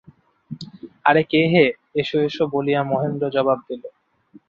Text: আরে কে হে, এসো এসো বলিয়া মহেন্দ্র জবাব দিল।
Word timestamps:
আরে 1.05 1.21
কে 1.31 1.41
হে, 1.51 1.65
এসো 1.95 2.17
এসো 2.27 2.43
বলিয়া 2.53 2.81
মহেন্দ্র 2.91 3.25
জবাব 3.35 3.59
দিল। 3.67 3.83